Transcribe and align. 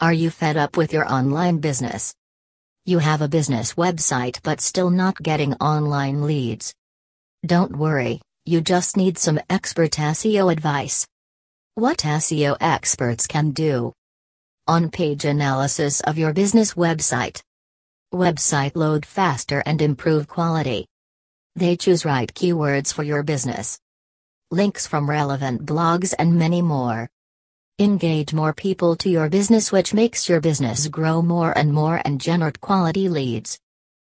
Are 0.00 0.12
you 0.12 0.30
fed 0.30 0.56
up 0.56 0.76
with 0.76 0.92
your 0.92 1.12
online 1.12 1.58
business? 1.58 2.14
You 2.86 3.00
have 3.00 3.20
a 3.20 3.26
business 3.26 3.74
website 3.74 4.38
but 4.44 4.60
still 4.60 4.90
not 4.90 5.20
getting 5.20 5.54
online 5.54 6.22
leads. 6.22 6.72
Don't 7.44 7.76
worry, 7.76 8.20
you 8.46 8.60
just 8.60 8.96
need 8.96 9.18
some 9.18 9.40
expert 9.50 9.90
SEO 9.90 10.52
advice. 10.52 11.04
What 11.74 11.98
SEO 11.98 12.56
experts 12.60 13.26
can 13.26 13.50
do 13.50 13.92
on 14.68 14.88
page 14.88 15.24
analysis 15.24 15.98
of 16.02 16.16
your 16.16 16.32
business 16.32 16.74
website. 16.74 17.42
Website 18.14 18.76
load 18.76 19.04
faster 19.04 19.64
and 19.66 19.82
improve 19.82 20.28
quality. 20.28 20.86
They 21.56 21.76
choose 21.76 22.04
right 22.04 22.32
keywords 22.32 22.94
for 22.94 23.02
your 23.02 23.24
business. 23.24 23.80
Links 24.52 24.86
from 24.86 25.10
relevant 25.10 25.66
blogs 25.66 26.14
and 26.16 26.38
many 26.38 26.62
more. 26.62 27.08
Engage 27.80 28.34
more 28.34 28.52
people 28.52 28.96
to 28.96 29.08
your 29.08 29.28
business, 29.28 29.70
which 29.70 29.94
makes 29.94 30.28
your 30.28 30.40
business 30.40 30.88
grow 30.88 31.22
more 31.22 31.56
and 31.56 31.72
more 31.72 32.02
and 32.04 32.20
generate 32.20 32.60
quality 32.60 33.08
leads. 33.08 33.60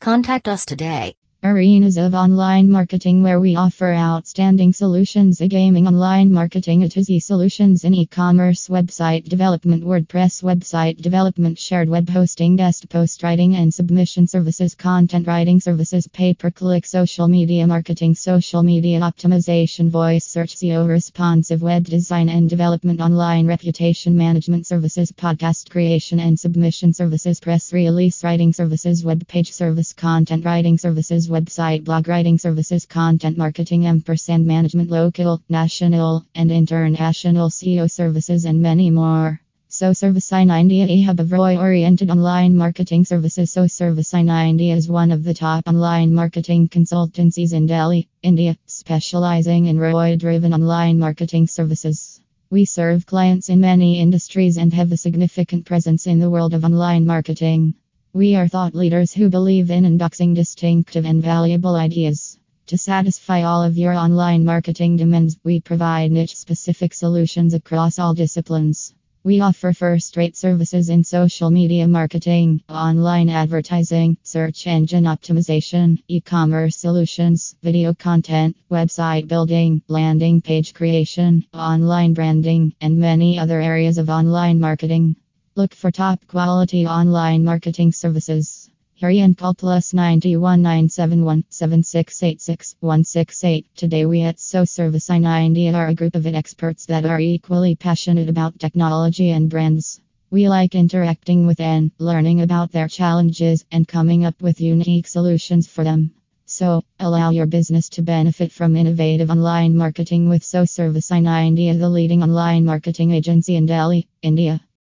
Contact 0.00 0.46
us 0.46 0.64
today. 0.64 1.16
Arenas 1.42 1.96
of 1.96 2.14
online 2.14 2.68
marketing 2.70 3.22
where 3.22 3.40
we 3.40 3.56
offer 3.56 3.94
outstanding 3.94 4.74
solutions. 4.74 5.40
A 5.40 5.48
gaming 5.48 5.86
online 5.86 6.30
marketing, 6.30 6.82
a 6.82 6.88
to 6.90 7.18
solutions 7.18 7.82
in 7.82 7.94
e-commerce, 7.94 8.68
website 8.68 9.26
development, 9.26 9.82
WordPress 9.82 10.42
website 10.42 11.00
development, 11.00 11.58
shared 11.58 11.88
web 11.88 12.10
hosting, 12.10 12.56
guest 12.56 12.90
post 12.90 13.22
writing 13.22 13.56
and 13.56 13.72
submission 13.72 14.26
services, 14.26 14.74
content 14.74 15.26
writing 15.26 15.60
services, 15.60 16.06
pay-per-click 16.08 16.84
social 16.84 17.26
media 17.26 17.66
marketing, 17.66 18.14
social 18.14 18.62
media 18.62 19.00
optimization, 19.00 19.88
voice 19.88 20.26
search, 20.26 20.56
SEO 20.56 20.86
responsive 20.86 21.62
web 21.62 21.84
design 21.84 22.28
and 22.28 22.50
development, 22.50 23.00
online 23.00 23.46
reputation 23.46 24.14
management 24.14 24.66
services, 24.66 25.10
podcast 25.10 25.70
creation 25.70 26.20
and 26.20 26.38
submission 26.38 26.92
services, 26.92 27.40
press 27.40 27.72
release 27.72 28.22
writing 28.22 28.52
services, 28.52 29.02
web 29.06 29.26
page 29.26 29.50
service, 29.50 29.94
content 29.94 30.44
writing 30.44 30.76
services 30.76 31.29
website, 31.30 31.84
blog 31.84 32.06
writing 32.08 32.36
services, 32.36 32.84
content 32.84 33.38
marketing, 33.38 33.86
ampersand 33.86 34.46
management, 34.46 34.90
local, 34.90 35.40
national, 35.48 36.26
and 36.34 36.52
international 36.52 37.48
SEO 37.48 37.90
services, 37.90 38.44
and 38.44 38.60
many 38.60 38.90
more. 38.90 39.40
So 39.72 39.92
Service 39.92 40.32
in 40.32 40.50
India, 40.50 40.84
a 40.88 41.02
hub 41.02 41.20
of 41.20 41.30
ROI-oriented 41.30 42.10
online 42.10 42.56
marketing 42.56 43.04
services. 43.04 43.52
So 43.52 43.68
Service 43.68 44.12
in 44.14 44.28
India 44.28 44.74
is 44.74 44.88
one 44.88 45.12
of 45.12 45.22
the 45.22 45.32
top 45.32 45.68
online 45.68 46.12
marketing 46.12 46.68
consultancies 46.68 47.52
in 47.52 47.66
Delhi, 47.66 48.08
India, 48.20 48.56
specializing 48.66 49.66
in 49.66 49.78
ROI-driven 49.78 50.52
online 50.52 50.98
marketing 50.98 51.46
services. 51.46 52.20
We 52.50 52.64
serve 52.64 53.06
clients 53.06 53.48
in 53.48 53.60
many 53.60 54.00
industries 54.00 54.56
and 54.56 54.74
have 54.74 54.90
a 54.90 54.96
significant 54.96 55.66
presence 55.66 56.08
in 56.08 56.18
the 56.18 56.30
world 56.30 56.52
of 56.52 56.64
online 56.64 57.06
marketing. 57.06 57.74
We 58.12 58.34
are 58.34 58.48
thought 58.48 58.74
leaders 58.74 59.12
who 59.12 59.30
believe 59.30 59.70
in 59.70 59.84
unboxing 59.84 60.34
distinctive 60.34 61.04
and 61.04 61.22
valuable 61.22 61.76
ideas. 61.76 62.36
To 62.66 62.76
satisfy 62.76 63.42
all 63.42 63.62
of 63.62 63.78
your 63.78 63.92
online 63.92 64.44
marketing 64.44 64.96
demands, 64.96 65.38
we 65.44 65.60
provide 65.60 66.10
niche 66.10 66.34
specific 66.34 66.92
solutions 66.92 67.54
across 67.54 68.00
all 68.00 68.12
disciplines. 68.12 68.92
We 69.22 69.40
offer 69.40 69.72
first 69.72 70.16
rate 70.16 70.36
services 70.36 70.88
in 70.88 71.04
social 71.04 71.52
media 71.52 71.86
marketing, 71.86 72.62
online 72.68 73.28
advertising, 73.28 74.16
search 74.24 74.66
engine 74.66 75.04
optimization, 75.04 76.02
e 76.08 76.20
commerce 76.20 76.76
solutions, 76.76 77.54
video 77.62 77.94
content, 77.94 78.56
website 78.72 79.28
building, 79.28 79.82
landing 79.86 80.42
page 80.42 80.74
creation, 80.74 81.46
online 81.54 82.14
branding, 82.14 82.74
and 82.80 82.98
many 82.98 83.38
other 83.38 83.60
areas 83.60 83.98
of 83.98 84.10
online 84.10 84.58
marketing. 84.58 85.14
Look 85.56 85.74
for 85.74 85.90
top 85.90 86.24
quality 86.28 86.86
online 86.86 87.42
marketing 87.42 87.90
services. 87.90 88.70
Hurry 89.00 89.18
and 89.18 89.36
call 89.36 89.52
plus 89.52 89.92
91 89.92 90.62
971 90.62 91.44
7686 91.48 92.76
168. 92.78 93.66
Today 93.74 94.06
we 94.06 94.20
at 94.20 94.38
So 94.38 94.64
Service 94.64 95.10
in 95.10 95.26
India 95.26 95.72
are 95.72 95.88
a 95.88 95.94
group 95.94 96.14
of 96.14 96.24
experts 96.24 96.86
that 96.86 97.04
are 97.04 97.18
equally 97.18 97.74
passionate 97.74 98.28
about 98.28 98.60
technology 98.60 99.30
and 99.30 99.50
brands. 99.50 100.00
We 100.30 100.48
like 100.48 100.76
interacting 100.76 101.48
with 101.48 101.58
and 101.58 101.90
learning 101.98 102.42
about 102.42 102.70
their 102.70 102.86
challenges 102.86 103.64
and 103.72 103.88
coming 103.88 104.24
up 104.24 104.40
with 104.40 104.60
unique 104.60 105.08
solutions 105.08 105.66
for 105.66 105.82
them. 105.82 106.12
So, 106.46 106.84
allow 107.00 107.30
your 107.30 107.46
business 107.46 107.88
to 107.90 108.02
benefit 108.02 108.52
from 108.52 108.76
innovative 108.76 109.30
online 109.30 109.76
marketing 109.76 110.28
with 110.28 110.44
So 110.44 110.64
Service 110.64 111.10
in 111.10 111.26
India, 111.26 111.74
the 111.74 111.88
leading 111.88 112.22
online 112.22 112.64
marketing 112.64 113.10
agency 113.10 113.56
in 113.56 113.66
Delhi, 113.66 114.06
India. 114.22 114.60